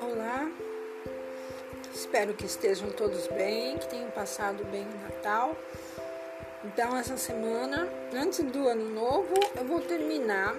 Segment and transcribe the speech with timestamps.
[0.00, 0.50] Olá,
[1.94, 5.56] espero que estejam todos bem, que tenham passado bem o Natal.
[6.64, 10.56] Então, essa semana, antes do ano novo, eu vou terminar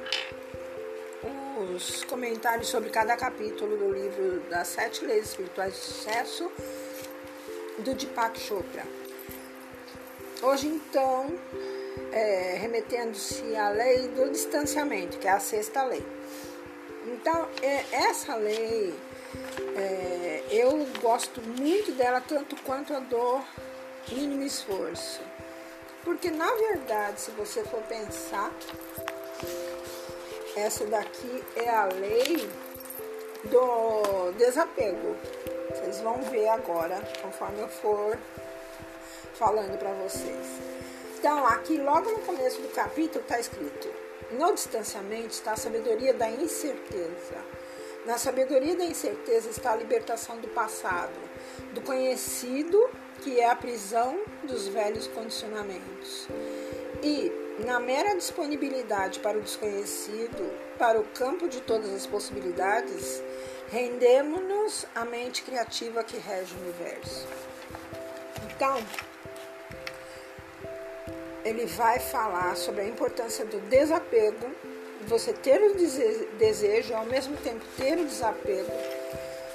[1.75, 6.49] os comentários sobre cada capítulo do livro das Sete Leis Espirituais de Sucesso
[7.79, 9.06] do Deepak Chopra.
[10.39, 11.25] Hoje, então,
[12.11, 16.05] é, remetendo-se à lei do distanciamento, que é a sexta lei.
[17.07, 18.93] Então, é, essa lei,
[19.75, 23.41] é, eu gosto muito dela tanto quanto a do
[24.11, 25.21] mínimo esforço.
[26.03, 28.51] Porque, na verdade, se você for pensar,
[30.55, 32.47] essa daqui é a lei
[33.45, 35.15] do desapego.
[35.71, 38.15] Vocês vão ver agora, conforme eu for
[39.37, 40.47] falando para vocês.
[41.17, 43.89] Então, aqui logo no começo do capítulo está escrito:
[44.31, 47.35] No distanciamento está a sabedoria da incerteza.
[48.05, 51.19] Na sabedoria da incerteza está a libertação do passado,
[51.73, 52.89] do conhecido,
[53.21, 56.27] que é a prisão dos velhos condicionamentos.
[57.03, 57.31] E
[57.65, 63.21] na mera disponibilidade para o desconhecido, para o campo de todas as possibilidades,
[63.69, 67.27] rendemos-nos à mente criativa que rege o universo.
[68.45, 68.83] Então,
[71.43, 74.49] ele vai falar sobre a importância do desapego,
[75.07, 75.75] você ter o
[76.37, 78.71] desejo e ao mesmo tempo ter o desapego.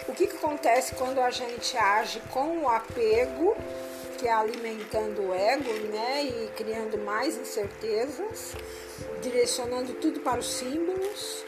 [0.09, 3.57] O que, que acontece quando a gente age com o apego
[4.23, 8.55] que é alimentando o ego, né, e criando mais incertezas,
[9.21, 11.45] direcionando tudo para os símbolos.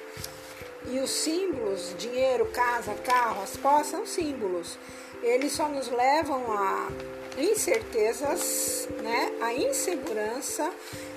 [0.86, 4.76] E os símbolos, dinheiro, casa, carro, as posses, são símbolos.
[5.22, 6.88] Eles só nos levam a
[7.38, 10.70] incertezas, né, a insegurança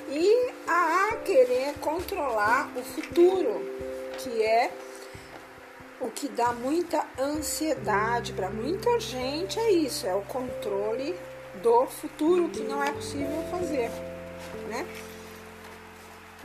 [0.09, 3.61] e a querer controlar o futuro,
[4.17, 4.71] que é
[5.99, 11.15] o que dá muita ansiedade para muita gente é isso, é o controle
[11.61, 13.89] do futuro que não é possível fazer,
[14.69, 14.85] né?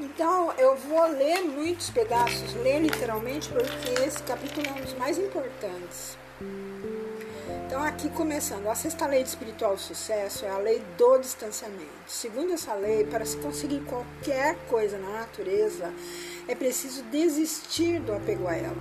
[0.01, 5.19] Então eu vou ler muitos pedaços, ler literalmente, porque esse capítulo é um dos mais
[5.19, 6.17] importantes.
[7.73, 11.89] Então, aqui começando, a sexta lei espiritual do sucesso é a lei do distanciamento.
[12.07, 15.91] Segundo essa lei, para se conseguir qualquer coisa na natureza,
[16.47, 18.77] é preciso desistir do apego a ela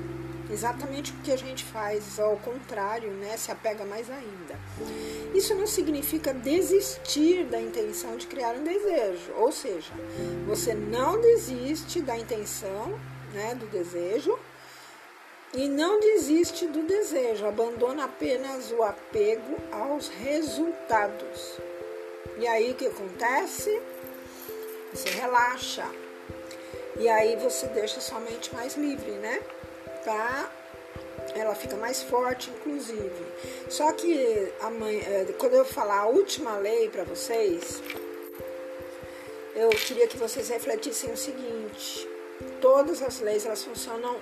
[0.51, 4.59] exatamente o que a gente faz, ao contrário, né, se apega mais ainda.
[5.33, 9.93] Isso não significa desistir da intenção de criar um desejo, ou seja,
[10.45, 12.99] você não desiste da intenção,
[13.33, 14.37] né, do desejo,
[15.53, 21.59] e não desiste do desejo, abandona apenas o apego aos resultados.
[22.37, 23.81] E aí o que acontece?
[24.93, 25.85] Você relaxa.
[26.97, 29.41] E aí você deixa sua mente mais livre, né?
[30.03, 30.51] tá?
[31.35, 33.25] Ela fica mais forte, inclusive.
[33.69, 37.81] Só que é, quando eu falar a última lei para vocês,
[39.55, 42.07] eu queria que vocês refletissem o seguinte:
[42.59, 44.17] todas as leis elas funcionam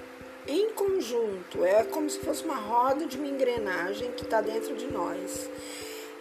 [0.49, 4.87] em conjunto, é como se fosse uma roda de uma engrenagem que está dentro de
[4.87, 5.49] nós.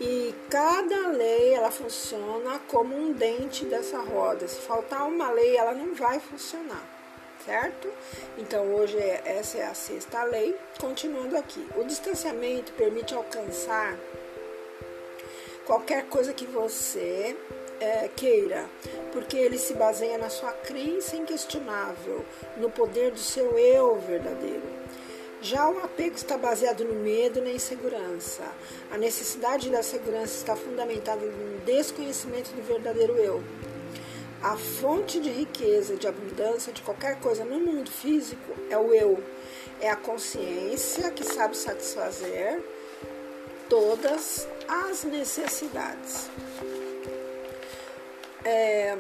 [0.01, 4.47] E cada lei ela funciona como um dente dessa roda.
[4.47, 6.99] Se faltar uma lei, ela não vai funcionar
[7.45, 7.89] certo?
[8.37, 10.55] Então hoje é, essa é a sexta lei.
[10.79, 13.97] Continuando aqui, o distanciamento permite alcançar
[15.65, 17.35] qualquer coisa que você
[17.81, 18.69] é, queira,
[19.13, 22.25] porque ele se baseia na sua crença inquestionável,
[22.57, 24.79] no poder do seu eu verdadeiro.
[25.41, 28.43] Já o apego está baseado no medo e na insegurança.
[28.91, 33.43] A necessidade da segurança está fundamentada no desconhecimento do verdadeiro eu.
[34.43, 39.23] A fonte de riqueza, de abundância de qualquer coisa no mundo físico é o eu.
[39.81, 42.61] É a consciência que sabe satisfazer
[43.69, 46.29] todas as necessidades.
[48.49, 48.97] É,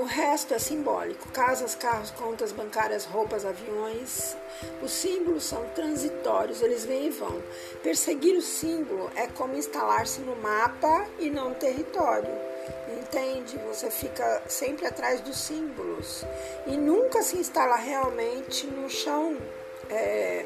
[0.00, 4.36] o resto é simbólico: casas, carros, contas bancárias, roupas, aviões.
[4.80, 7.42] Os símbolos são transitórios, eles vêm e vão.
[7.82, 12.48] Perseguir o símbolo é como instalar-se no mapa e não território
[13.08, 16.24] entende, você fica sempre atrás dos símbolos
[16.66, 19.36] e nunca se instala realmente no chão
[19.88, 20.44] é,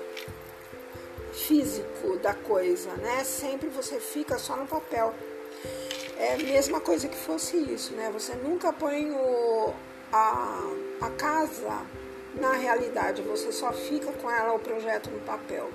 [1.33, 3.25] físico da coisa, né?
[3.25, 5.13] Sempre você fica só no papel.
[6.19, 8.11] É a mesma coisa que fosse isso, né?
[8.13, 9.73] Você nunca põe o,
[10.13, 10.71] a,
[11.01, 11.87] a casa
[12.35, 15.71] na realidade, você só fica com ela, o projeto no papel.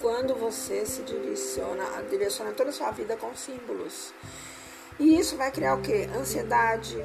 [0.00, 4.14] Quando você se direciona, direciona toda a sua vida com símbolos.
[4.98, 6.04] E isso vai criar o que?
[6.16, 6.96] Ansiedade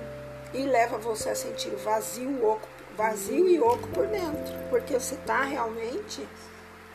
[0.53, 5.43] e leva você a sentir vazio, oco, vazio e oco por dentro, porque você está
[5.43, 6.25] realmente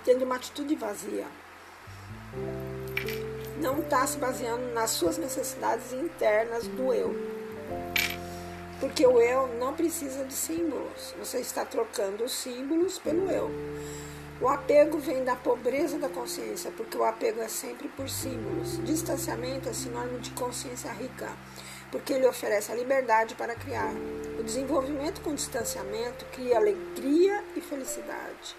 [0.04, 1.26] tendo uma atitude vazia.
[3.60, 7.14] Não está se baseando nas suas necessidades internas do eu.
[8.80, 11.14] Porque o eu não precisa de símbolos.
[11.18, 13.50] Você está trocando os símbolos pelo eu.
[14.40, 18.82] O apego vem da pobreza da consciência, porque o apego é sempre por símbolos.
[18.82, 21.28] Distanciamento é sinônimo de consciência rica,
[21.92, 23.92] porque ele oferece a liberdade para criar.
[24.38, 28.56] O desenvolvimento com distanciamento cria alegria e felicidade.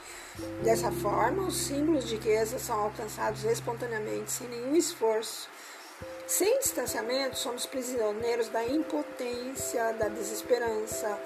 [0.63, 5.49] Dessa forma, os símbolos de riqueza são alcançados espontaneamente, sem nenhum esforço.
[6.25, 11.19] Sem distanciamento, somos prisioneiros da impotência, da desesperança,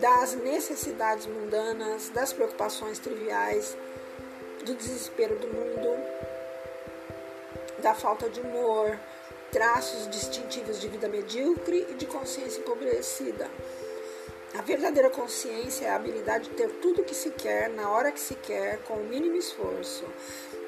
[0.00, 3.76] das necessidades mundanas, das preocupações triviais,
[4.64, 5.96] do desespero do mundo,
[7.78, 8.98] da falta de humor,
[9.50, 13.50] traços distintivos de vida medíocre e de consciência empobrecida.
[14.56, 18.12] A verdadeira consciência é a habilidade de ter tudo o que se quer, na hora
[18.12, 20.04] que se quer, com o mínimo esforço.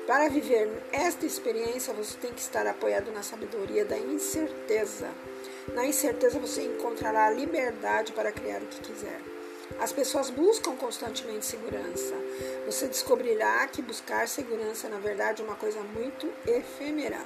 [0.09, 5.09] Para viver esta experiência, você tem que estar apoiado na sabedoria da incerteza.
[5.73, 9.21] Na incerteza, você encontrará a liberdade para criar o que quiser.
[9.81, 12.15] As pessoas buscam constantemente segurança.
[12.67, 17.21] Você descobrirá que buscar segurança, na verdade, é uma coisa muito efêmera.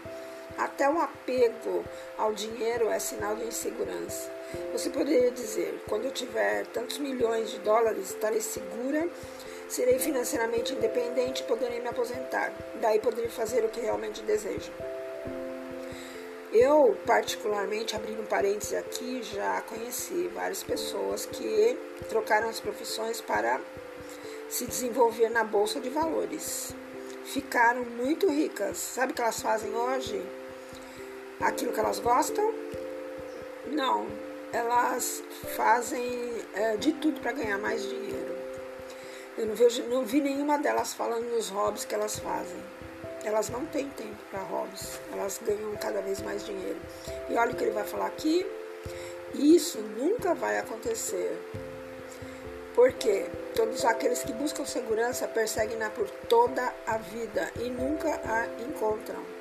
[0.59, 1.85] Até o apego
[2.19, 4.31] ao dinheiro é sinal de insegurança.
[4.73, 9.09] Você poderia dizer: quando eu tiver tantos milhões de dólares, estarei segura,
[9.69, 12.53] serei financeiramente independente e poderei me aposentar.
[12.81, 14.73] Daí poderei fazer o que realmente desejo.
[16.53, 21.79] Eu, particularmente, abrindo um parênteses aqui, já conheci várias pessoas que
[22.09, 23.61] trocaram as profissões para
[24.49, 26.75] se desenvolver na bolsa de valores.
[27.25, 28.79] Ficaram muito ricas.
[28.79, 30.21] Sabe o que elas fazem hoje?
[31.41, 32.53] Aquilo que elas gostam?
[33.69, 34.07] Não,
[34.53, 35.23] elas
[35.57, 38.37] fazem é, de tudo para ganhar mais dinheiro.
[39.39, 42.63] Eu não, vejo, não vi nenhuma delas falando nos hobbies que elas fazem.
[43.25, 46.81] Elas não têm tempo para hobbies, elas ganham cada vez mais dinheiro.
[47.31, 48.47] E olha o que ele vai falar aqui:
[49.33, 51.39] isso nunca vai acontecer.
[52.75, 59.40] Porque todos aqueles que buscam segurança perseguem-na por toda a vida e nunca a encontram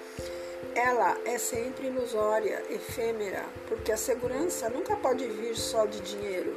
[0.80, 6.56] ela é sempre ilusória, efêmera, porque a segurança nunca pode vir só de dinheiro.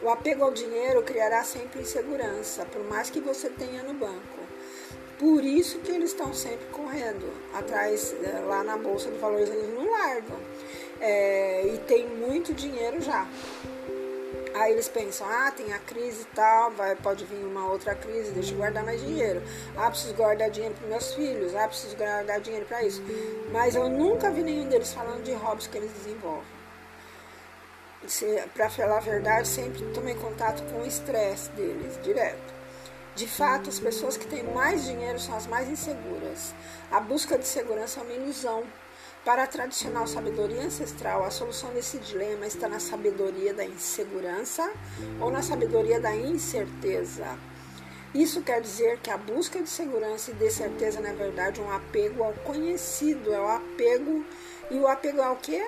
[0.00, 4.38] O apego ao dinheiro criará sempre insegurança, por mais que você tenha no banco.
[5.18, 9.74] Por isso que eles estão sempre correndo atrás, é, lá na Bolsa de Valores, eles
[9.74, 10.38] não largam.
[11.00, 13.26] É, e tem muito dinheiro já.
[14.62, 18.30] Aí eles pensam, ah, tem a crise e tal, vai, pode vir uma outra crise,
[18.30, 19.42] deixa eu guardar mais dinheiro.
[19.76, 23.02] Ah, preciso guardar dinheiro para meus filhos, ah, preciso guardar dinheiro para isso.
[23.50, 26.44] Mas eu nunca vi nenhum deles falando de hobbies que eles desenvolvem.
[28.54, 32.54] Para falar a verdade, sempre tomei contato com o estresse deles, direto.
[33.16, 36.54] De fato, as pessoas que têm mais dinheiro são as mais inseguras.
[36.88, 38.62] A busca de segurança é uma ilusão
[39.24, 44.68] para a tradicional sabedoria ancestral, a solução desse dilema está na sabedoria da insegurança
[45.20, 47.38] ou na sabedoria da incerteza.
[48.12, 51.72] Isso quer dizer que a busca de segurança e de certeza, na verdade, é um
[51.72, 54.24] apego ao conhecido, é o apego.
[54.70, 55.66] E o apego ao que?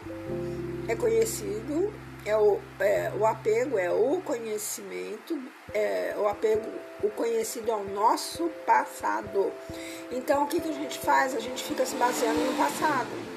[0.89, 1.93] É conhecido,
[2.27, 5.41] é o, é, o apego é o conhecimento,
[5.73, 6.69] é, o apego,
[7.03, 9.53] o conhecido ao nosso passado.
[10.11, 11.35] Então, o que, que a gente faz?
[11.35, 13.34] A gente fica se baseando no passado.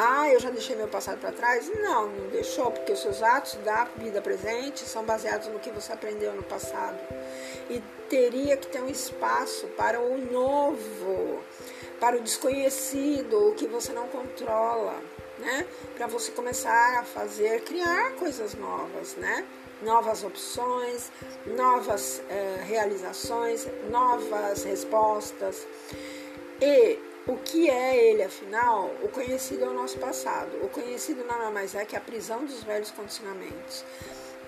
[0.00, 1.68] Ah, eu já deixei meu passado para trás?
[1.74, 5.92] Não, não deixou, porque os seus atos da vida presente são baseados no que você
[5.92, 6.96] aprendeu no passado.
[7.68, 11.42] E teria que ter um espaço para o novo,
[11.98, 14.94] para o desconhecido, o que você não controla,
[15.40, 15.66] né?
[15.96, 19.44] Para você começar a fazer, criar coisas novas, né?
[19.82, 21.10] Novas opções,
[21.44, 25.66] novas eh, realizações, novas respostas.
[26.60, 28.90] E o que é ele, afinal?
[29.02, 30.50] O conhecido é o nosso passado.
[30.62, 33.84] O conhecido nada mais é que a prisão dos velhos condicionamentos.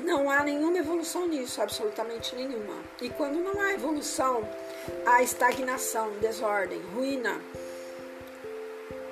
[0.00, 2.74] Não há nenhuma evolução nisso, absolutamente nenhuma.
[3.02, 4.48] E quando não há evolução,
[5.04, 7.38] há estagnação, desordem, ruína.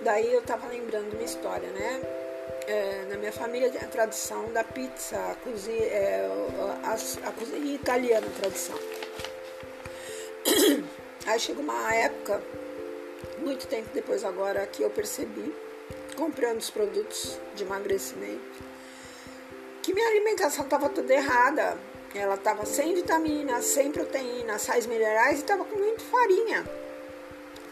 [0.01, 2.01] Daí eu estava lembrando uma história, né?
[2.67, 6.27] É, na minha família a tradição da pizza, a cozinha, é,
[6.85, 8.79] a, a cozinha italiana, a tradição.
[11.27, 12.41] Aí chegou uma época
[13.41, 15.55] muito tempo depois agora que eu percebi,
[16.17, 18.63] comprando os produtos de emagrecimento,
[19.83, 21.79] que minha alimentação estava toda errada.
[22.15, 26.65] Ela estava sem vitamina, sem proteína, sais minerais e estava com muito farinha.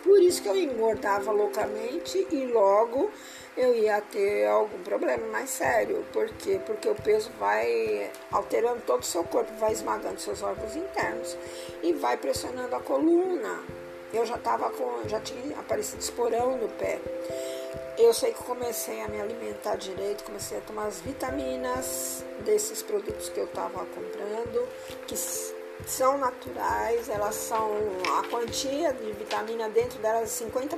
[0.03, 3.11] Por isso que eu engordava loucamente e logo
[3.57, 6.05] eu ia ter algum problema mais sério.
[6.13, 6.61] Por quê?
[6.65, 11.37] Porque o peso vai alterando todo o seu corpo, vai esmagando seus órgãos internos
[11.83, 13.59] e vai pressionando a coluna.
[14.13, 17.01] Eu já tava com, já tinha aparecido esporão no pé.
[17.99, 23.31] Eu sei que comecei a me alimentar direito, comecei a tomar as vitaminas desses produtos
[23.31, 24.69] que eu estava comprando,
[25.07, 25.17] que
[25.85, 27.71] são naturais, elas são
[28.19, 30.77] a quantia de vitamina dentro delas é 50%.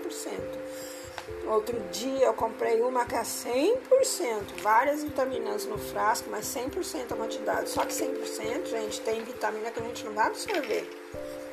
[1.47, 7.17] Outro dia eu comprei uma que é 100%, várias vitaminas no frasco, mas 100% a
[7.17, 7.69] quantidade.
[7.71, 10.89] Só que 100%, gente, tem vitamina que a gente não vai absorver.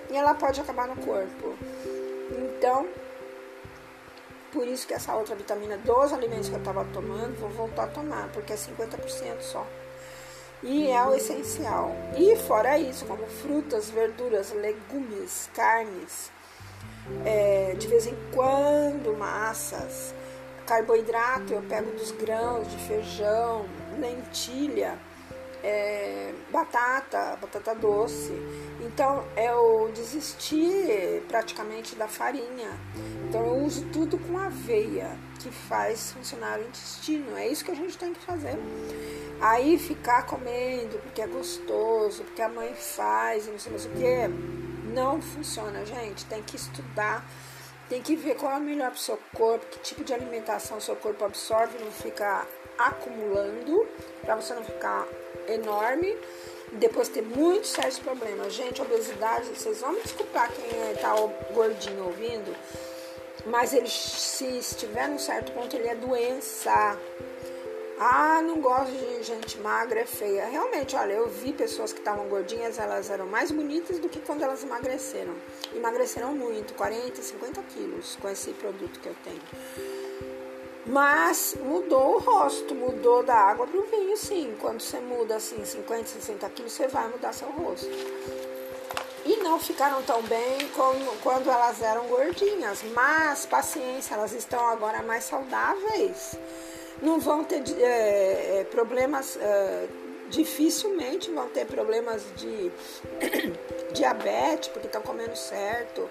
[0.10, 1.56] E ela pode acabar no corpo.
[2.32, 2.88] Então,
[4.52, 7.88] por isso que essa outra vitamina dos alimentos que eu estava tomando, vou voltar a
[7.88, 9.66] tomar, porque é 50% só.
[10.64, 11.92] E é o essencial.
[12.18, 16.32] E fora isso, como frutas, verduras, legumes, carnes,
[17.26, 20.16] é, de vez em quando massas,
[20.66, 23.66] carboidrato eu pego dos grãos de feijão,
[24.00, 24.98] lentilha,
[25.66, 28.34] é, batata, batata doce.
[28.82, 32.70] Então eu desisti praticamente da farinha.
[33.28, 37.36] Então eu uso tudo com aveia, que faz funcionar o intestino.
[37.36, 38.56] É isso que a gente tem que fazer.
[39.42, 44.28] Aí ficar comendo porque é gostoso, porque a mãe faz, não sei mais o que
[44.94, 46.26] não funciona, gente.
[46.26, 47.26] Tem que estudar,
[47.90, 50.80] tem que ver qual é o melhor para o seu corpo, que tipo de alimentação
[50.80, 53.88] seu corpo absorve, não ficar acumulando,
[54.22, 55.08] para você não ficar
[55.48, 56.18] enorme
[56.72, 58.54] e depois ter muitos sérios problemas.
[58.54, 61.16] Gente, obesidade, vocês vão me desculpar quem está
[61.54, 62.56] gordinho ouvindo,
[63.46, 66.98] mas ele, se estiver num certo ponto, ele é doença.
[67.98, 70.46] Ah, não gosto de gente magra, é feia.
[70.48, 74.44] Realmente, olha, eu vi pessoas que estavam gordinhas, elas eram mais bonitas do que quando
[74.44, 75.34] elas emagreceram.
[75.74, 79.42] Emagreceram muito, 40, 50 quilos com esse produto que eu tenho.
[80.86, 84.56] Mas mudou o rosto, mudou da água para o vinho, sim.
[84.60, 87.90] Quando você muda assim 50, 60 quilos, você vai mudar seu rosto.
[89.26, 92.84] E não ficaram tão bem como quando elas eram gordinhas.
[92.94, 96.38] Mas paciência, elas estão agora mais saudáveis
[97.02, 99.88] não vão ter é, problemas, é,
[100.30, 102.72] dificilmente vão ter problemas de
[103.94, 106.10] diabetes, porque estão comendo certo,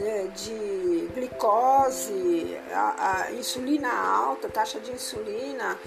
[0.00, 5.78] é, de glicose, a, a insulina alta, taxa de insulina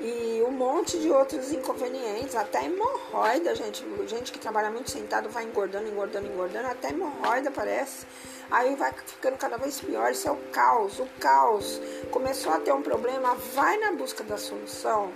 [0.00, 3.84] e um monte de outros inconvenientes, até hemorroida, gente.
[4.06, 8.06] Gente que trabalha muito sentado vai engordando, engordando, engordando, até hemorroida aparece.
[8.50, 10.10] Aí vai ficando cada vez pior.
[10.10, 11.80] Isso é o caos, o caos.
[12.10, 15.12] Começou a ter um problema, vai na busca da solução,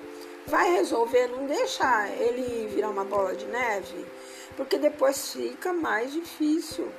[0.47, 4.07] vai resolver, não deixa ele virar uma bola de neve,
[4.57, 6.91] porque depois fica mais difícil.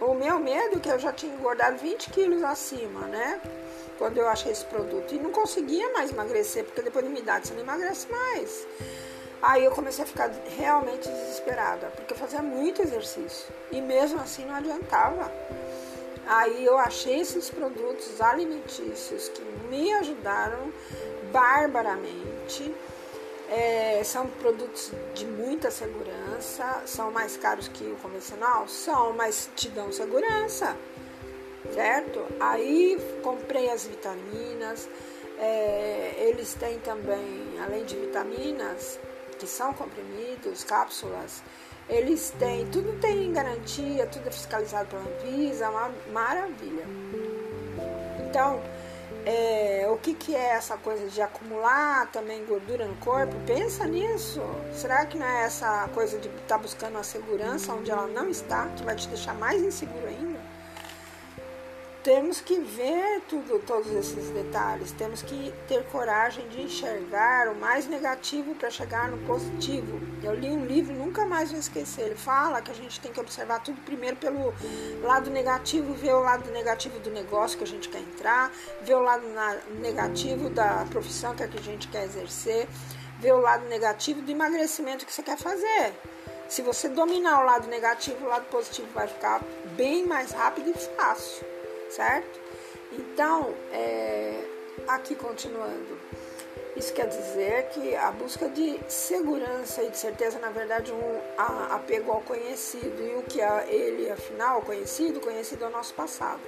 [0.00, 3.40] O meu medo é que eu já tinha engordado 20 quilos acima, né?
[3.98, 5.14] Quando eu achei esse produto.
[5.14, 8.66] E não conseguia mais emagrecer, porque depois de uma idade você não emagrece mais.
[9.42, 14.44] Aí eu comecei a ficar realmente desesperada, porque eu fazia muito exercício e mesmo assim
[14.44, 15.30] não adiantava.
[16.26, 20.72] Aí eu achei esses produtos alimentícios que me ajudaram
[21.32, 22.74] barbaramente.
[23.50, 28.68] É, são produtos de muita segurança, são mais caros que o convencional?
[28.68, 30.76] São, mas te dão segurança
[31.74, 32.24] certo?
[32.40, 34.88] Aí comprei as vitaminas,
[35.38, 38.98] é, eles têm também, além de vitaminas,
[39.38, 41.42] que são comprimidos, cápsulas,
[41.88, 46.84] eles têm, tudo tem garantia, tudo é fiscalizado pela Anvisa, é uma maravilha.
[48.28, 48.60] Então,
[49.24, 53.34] é, o que, que é essa coisa de acumular também gordura no corpo?
[53.46, 54.40] Pensa nisso.
[54.72, 58.28] Será que não é essa coisa de estar tá buscando a segurança onde ela não
[58.28, 60.07] está, que vai te deixar mais inseguro?
[62.08, 67.86] Temos que ver tudo, todos esses detalhes, temos que ter coragem de enxergar o mais
[67.86, 70.00] negativo para chegar no positivo.
[70.22, 72.06] Eu li um livro, nunca mais vou esquecer.
[72.06, 74.54] Ele fala que a gente tem que observar tudo primeiro pelo
[75.02, 78.50] lado negativo, ver o lado negativo do negócio que a gente quer entrar,
[78.80, 79.26] ver o lado
[79.78, 82.66] negativo da profissão que, a gente quer exercer,
[83.18, 85.92] ver o lado negativo do emagrecimento que você quer fazer.
[86.48, 89.42] Se você dominar o lado negativo, o lado positivo vai ficar
[89.76, 91.57] bem mais rápido e fácil
[91.90, 92.40] certo?
[92.92, 94.44] Então, é,
[94.86, 95.98] aqui continuando,
[96.76, 101.20] isso quer dizer que a busca de segurança e de certeza, na verdade, um
[101.70, 106.40] apego ao conhecido e o que é ele, afinal, conhecido, conhecido é o nosso passado.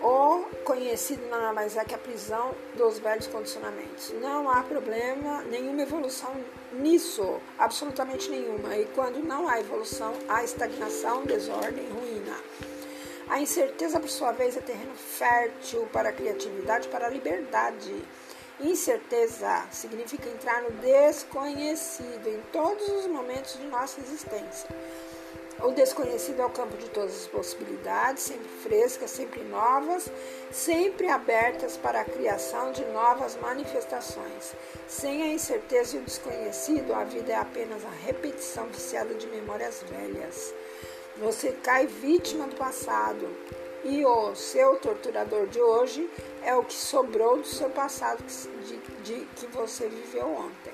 [0.00, 4.12] O conhecido nada mais é que a prisão dos velhos condicionamentos.
[4.20, 6.32] Não há problema, nenhuma evolução
[6.72, 8.76] nisso, absolutamente nenhuma.
[8.76, 12.36] E quando não há evolução, há estagnação, desordem, ruína.
[13.30, 17.94] A incerteza, por sua vez, é terreno fértil para a criatividade, para a liberdade.
[18.58, 24.68] Incerteza significa entrar no desconhecido em todos os momentos de nossa existência.
[25.60, 30.10] O desconhecido é o campo de todas as possibilidades, sempre frescas, sempre novas,
[30.50, 34.54] sempre abertas para a criação de novas manifestações.
[34.86, 39.82] Sem a incerteza e o desconhecido, a vida é apenas a repetição viciada de memórias
[39.82, 40.54] velhas.
[41.20, 43.28] Você cai vítima do passado
[43.82, 46.08] e o seu torturador de hoje
[46.42, 50.67] é o que sobrou do seu passado de, de que você viveu ontem.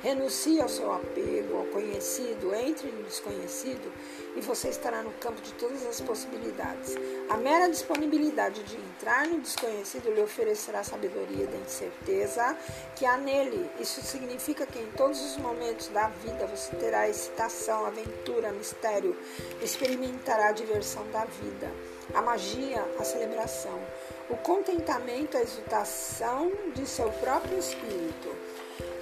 [0.00, 3.92] Renuncie ao seu apego ao conhecido, entre no desconhecido
[4.36, 6.94] e você estará no campo de todas as possibilidades.
[7.28, 12.56] A mera disponibilidade de entrar no desconhecido lhe oferecerá sabedoria da incerteza
[12.94, 13.68] que há nele.
[13.80, 19.16] Isso significa que em todos os momentos da vida você terá excitação, aventura, mistério,
[19.60, 21.72] experimentará a diversão da vida,
[22.14, 23.80] a magia, a celebração,
[24.30, 28.37] o contentamento, a exultação de seu próprio espírito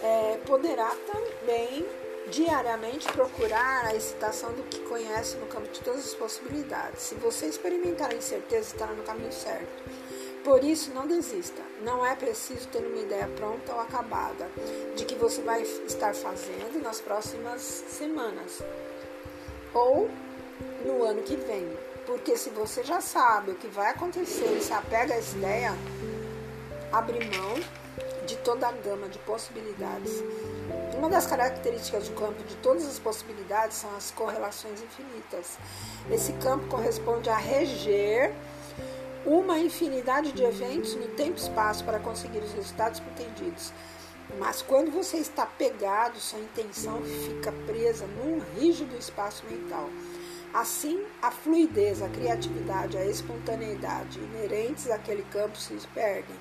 [0.06, 1.84] é, poderá também
[2.30, 7.02] diariamente procurar a excitação do que conhece no campo de todas as possibilidades.
[7.02, 9.82] Se você experimentar a incerteza, estará no caminho certo.
[10.44, 11.60] Por isso, não desista.
[11.82, 14.48] Não é preciso ter uma ideia pronta ou acabada
[14.94, 18.62] de que você vai estar fazendo nas próximas semanas
[19.74, 20.08] ou
[20.84, 21.68] no ano que vem.
[22.06, 25.72] Porque se você já sabe o que vai acontecer e se apega a essa ideia,
[26.92, 27.85] abre mão
[28.26, 30.22] de toda a gama de possibilidades.
[30.96, 35.58] Uma das características do campo de todas as possibilidades são as correlações infinitas.
[36.10, 38.34] Esse campo corresponde a reger
[39.24, 43.72] uma infinidade de eventos no tempo e espaço para conseguir os resultados pretendidos.
[44.38, 49.88] Mas quando você está pegado, sua intenção fica presa num rígido espaço mental.
[50.52, 56.36] Assim, a fluidez, a criatividade, a espontaneidade inerentes àquele campo se perdem.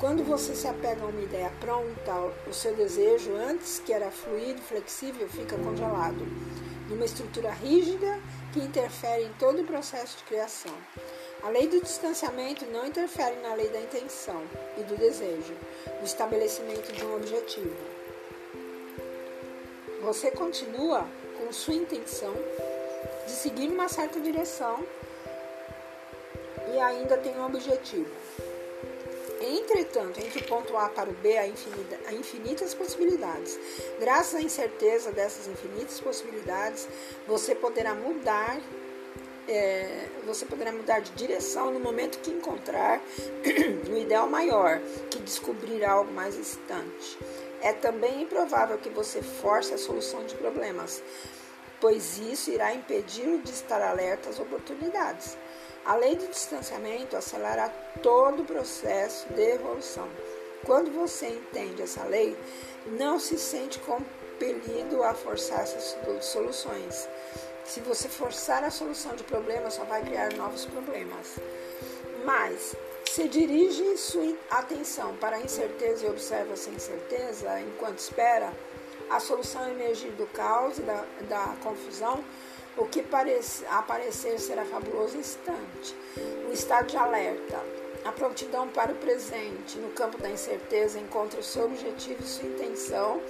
[0.00, 2.14] Quando você se apega a uma ideia pronta,
[2.48, 6.26] o seu desejo, antes que era fluido, flexível, fica congelado,
[6.88, 8.18] numa estrutura rígida
[8.50, 10.72] que interfere em todo o processo de criação.
[11.42, 14.42] A lei do distanciamento não interfere na lei da intenção
[14.78, 15.54] e do desejo,
[15.98, 17.76] do estabelecimento de um objetivo.
[20.00, 21.06] Você continua
[21.38, 22.34] com sua intenção
[23.26, 24.82] de seguir uma certa direção
[26.72, 28.10] e ainda tem um objetivo.
[29.50, 33.58] Entretanto, entre o ponto A para o B há, infinita, há infinitas possibilidades.
[33.98, 36.88] Graças à incerteza dessas infinitas possibilidades,
[37.26, 38.60] você poderá mudar
[39.48, 43.00] é, você poderá mudar de direção no momento que encontrar
[43.90, 47.18] o ideal maior, que descobrir algo mais excitante.
[47.60, 51.02] É também improvável que você force a solução de problemas,
[51.80, 55.36] pois isso irá impedir de estar alerta às oportunidades.
[55.84, 57.68] A lei do distanciamento acelera
[58.02, 60.08] todo o processo de evolução.
[60.64, 62.36] Quando você entende essa lei,
[62.86, 67.08] não se sente compelido a forçar essas soluções.
[67.64, 71.36] Se você forçar a solução de problemas, só vai criar novos problemas.
[72.24, 72.76] Mas,
[73.10, 78.52] se dirige sua atenção para a incerteza e observa essa incerteza enquanto espera,
[79.08, 82.22] a solução emergir do caos da, da confusão
[82.80, 85.94] o que parece, aparecer será fabuloso instante.
[86.48, 87.60] O estado de alerta,
[88.06, 92.48] a prontidão para o presente, no campo da incerteza, encontra o seu objetivo e sua
[92.48, 93.20] intenção,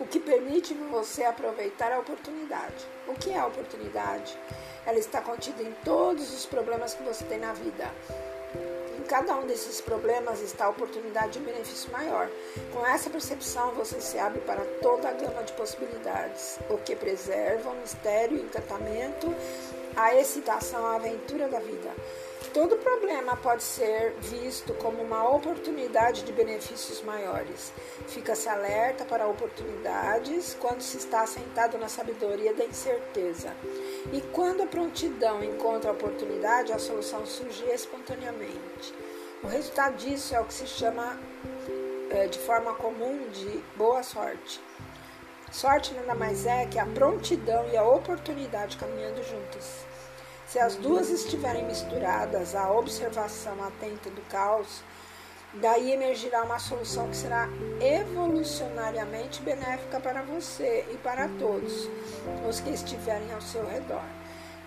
[0.00, 2.84] o que permite você aproveitar a oportunidade.
[3.06, 4.36] O que é a oportunidade?
[4.84, 7.88] Ela está contida em todos os problemas que você tem na vida
[9.06, 12.28] cada um desses problemas está a oportunidade de um benefício maior.
[12.72, 17.70] Com essa percepção, você se abre para toda a gama de possibilidades, o que preserva
[17.70, 19.34] o mistério, o encantamento,
[19.94, 21.90] a excitação, a aventura da vida.
[22.52, 27.72] Todo problema pode ser visto como uma oportunidade de benefícios maiores.
[28.08, 33.54] Fica-se alerta para oportunidades quando se está sentado na sabedoria da incerteza.
[34.12, 38.94] E quando a prontidão encontra a oportunidade, a solução surge espontaneamente.
[39.42, 41.18] O resultado disso é o que se chama
[42.10, 44.60] é, de forma comum de boa sorte.
[45.50, 49.84] Sorte nada mais é que a prontidão e a oportunidade caminhando juntas.
[50.46, 54.82] Se as duas estiverem misturadas, a observação atenta do caos,
[55.60, 57.48] daí emergirá uma solução que será
[57.80, 61.88] evolucionariamente benéfica para você e para todos
[62.48, 64.04] os que estiverem ao seu redor.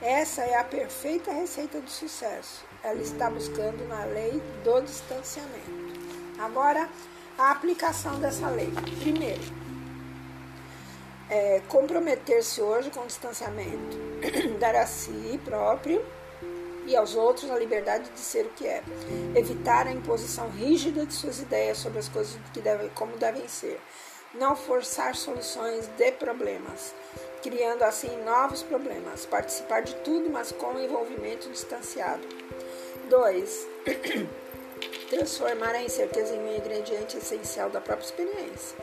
[0.02, 2.64] Essa é a perfeita receita do sucesso.
[2.84, 6.00] Ela está buscando na lei do distanciamento.
[6.40, 6.88] Agora,
[7.38, 8.72] a aplicação dessa lei.
[9.02, 9.42] Primeiro,
[11.30, 13.98] é, comprometer-se hoje com o distanciamento,
[14.60, 16.04] dar a si próprio
[16.90, 18.82] e aos outros a liberdade de ser o que é,
[19.36, 23.80] evitar a imposição rígida de suas ideias sobre as coisas que devem, como devem ser,
[24.34, 26.94] não forçar soluções de problemas,
[27.44, 32.28] criando assim novos problemas, participar de tudo, mas com envolvimento distanciado.
[33.08, 33.68] 2.
[35.10, 38.78] Transformar a incerteza em um ingrediente essencial da própria experiência.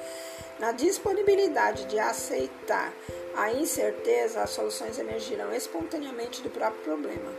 [0.59, 2.92] Na disponibilidade de aceitar
[3.37, 7.31] a incerteza, as soluções emergirão espontaneamente do próprio problema,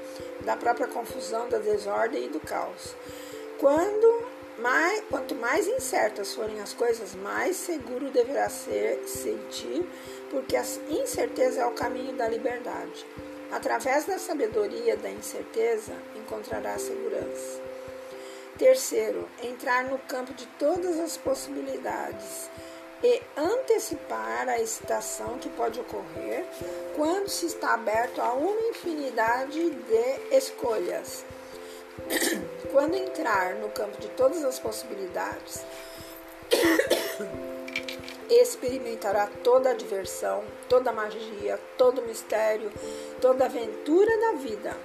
[0.41, 2.95] da própria confusão, da desordem e do caos.
[3.59, 4.27] Quando
[4.59, 9.87] mais, quanto mais incertas forem as coisas, mais seguro deverá ser sentir,
[10.29, 13.05] porque a incerteza é o caminho da liberdade.
[13.51, 17.61] Através da sabedoria da incerteza, encontrará segurança.
[18.57, 22.49] Terceiro, entrar no campo de todas as possibilidades
[23.03, 26.45] e antecipar a excitação que pode ocorrer
[26.95, 31.23] quando se está aberto a uma infinidade de escolhas.
[32.71, 35.65] Quando entrar no campo de todas as possibilidades,
[38.29, 42.71] experimentará toda a diversão, toda a magia, todo o mistério,
[43.21, 44.77] toda a aventura da vida.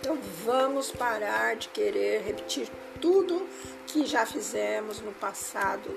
[0.00, 2.68] Então vamos parar de querer repetir
[3.00, 3.46] tudo
[3.86, 5.90] que já fizemos no passado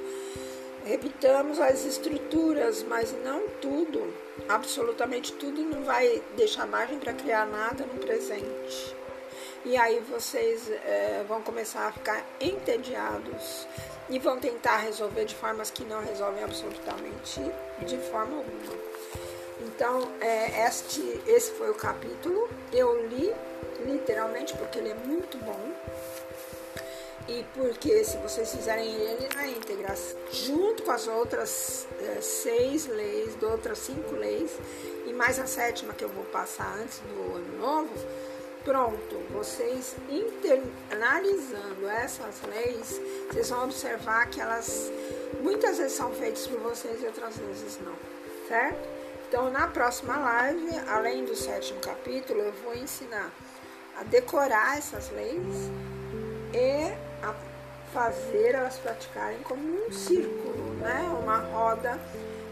[0.89, 4.11] repitamos as estruturas, mas não tudo,
[4.47, 8.95] absolutamente tudo não vai deixar margem para criar nada no presente.
[9.63, 13.67] E aí vocês é, vão começar a ficar entediados
[14.09, 17.39] e vão tentar resolver de formas que não resolvem absolutamente
[17.85, 18.79] de forma alguma.
[19.61, 22.49] Então, é, este, esse foi o capítulo.
[22.73, 23.31] Eu li
[23.85, 25.71] literalmente porque ele é muito bom
[27.29, 29.93] e porque se vocês fizerem ele na íntegra,
[30.31, 34.51] junto com as outras é, seis leis, de outras cinco leis,
[35.05, 37.93] e mais a sétima que eu vou passar antes do ano novo,
[38.65, 44.91] pronto, vocês internalizando essas leis, vocês vão observar que elas
[45.41, 47.95] muitas vezes são feitas por vocês e outras vezes não,
[48.47, 48.89] certo?
[49.27, 53.31] Então, na próxima live, além do sétimo capítulo, eu vou ensinar
[53.99, 55.69] a decorar essas leis
[56.51, 57.33] e a
[57.93, 61.09] fazer elas praticarem como um círculo, né?
[61.21, 61.99] uma roda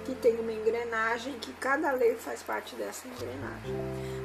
[0.06, 3.76] que tem uma engrenagem, que cada lei faz parte dessa engrenagem.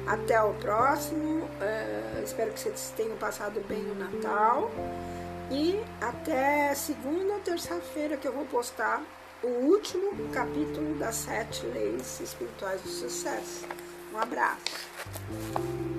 [0.07, 4.71] Até o próximo, uh, espero que vocês tenham passado bem o Natal
[5.51, 9.03] e até segunda ou terça-feira que eu vou postar
[9.43, 13.67] o último capítulo das sete leis espirituais do sucesso.
[14.13, 15.92] Um abraço.